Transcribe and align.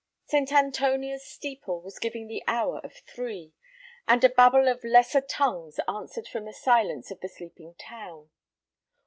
St. 0.25 0.51
Antonia's 0.51 1.23
steeple 1.27 1.79
was 1.79 1.99
giving 1.99 2.25
the 2.25 2.43
hour 2.47 2.79
of 2.79 2.91
three, 2.91 3.53
and 4.07 4.23
a 4.23 4.29
babel 4.29 4.67
of 4.67 4.83
lesser 4.83 5.21
tongues 5.21 5.79
answered 5.87 6.27
from 6.27 6.45
the 6.45 6.53
silence 6.53 7.11
of 7.11 7.19
the 7.19 7.29
sleeping 7.29 7.75
town. 7.75 8.31